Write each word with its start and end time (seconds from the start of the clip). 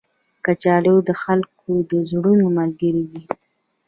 کچالو 0.45 0.95
د 1.07 1.09
خلکو 1.23 1.71
د 1.89 1.91
زړونو 2.09 2.45
ملګری 2.57 3.03
دی 3.11 3.21